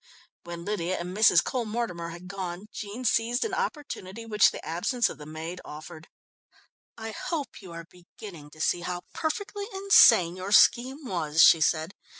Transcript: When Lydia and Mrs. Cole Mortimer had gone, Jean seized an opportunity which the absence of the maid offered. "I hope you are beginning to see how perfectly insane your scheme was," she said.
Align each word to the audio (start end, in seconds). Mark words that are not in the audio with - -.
When 0.45 0.65
Lydia 0.65 0.97
and 0.99 1.15
Mrs. 1.15 1.43
Cole 1.43 1.65
Mortimer 1.67 2.09
had 2.09 2.27
gone, 2.27 2.65
Jean 2.71 3.05
seized 3.05 3.45
an 3.45 3.53
opportunity 3.53 4.25
which 4.25 4.49
the 4.49 4.65
absence 4.65 5.09
of 5.09 5.19
the 5.19 5.27
maid 5.27 5.61
offered. 5.63 6.07
"I 6.97 7.11
hope 7.11 7.61
you 7.61 7.71
are 7.73 7.85
beginning 7.87 8.49
to 8.49 8.61
see 8.61 8.79
how 8.81 9.03
perfectly 9.13 9.67
insane 9.71 10.35
your 10.35 10.53
scheme 10.53 11.05
was," 11.05 11.43
she 11.43 11.61
said. 11.61 11.93